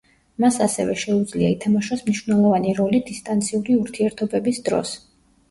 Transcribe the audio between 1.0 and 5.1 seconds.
შეუძლია ითამაშოს მნიშვნელოვანი როლი „დისტანციური“ ურთიერთობების დროს.